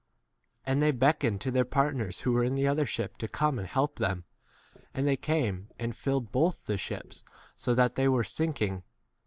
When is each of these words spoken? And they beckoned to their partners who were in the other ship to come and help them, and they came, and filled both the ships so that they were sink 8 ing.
And 0.65 0.81
they 0.81 0.89
beckoned 0.89 1.41
to 1.41 1.51
their 1.51 1.63
partners 1.63 2.21
who 2.21 2.31
were 2.31 2.43
in 2.43 2.55
the 2.55 2.65
other 2.67 2.87
ship 2.87 3.17
to 3.19 3.27
come 3.27 3.59
and 3.59 3.67
help 3.67 3.99
them, 3.99 4.23
and 4.95 5.07
they 5.07 5.15
came, 5.15 5.69
and 5.77 5.95
filled 5.95 6.31
both 6.31 6.57
the 6.65 6.79
ships 6.79 7.23
so 7.55 7.75
that 7.75 7.93
they 7.93 8.07
were 8.07 8.23
sink 8.23 8.63
8 8.63 8.65
ing. 8.67 8.83